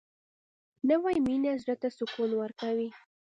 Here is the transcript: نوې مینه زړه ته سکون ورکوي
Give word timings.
نوې 0.89 1.15
مینه 1.25 1.51
زړه 1.61 1.75
ته 1.81 1.87
سکون 1.97 2.31
ورکوي 2.41 2.89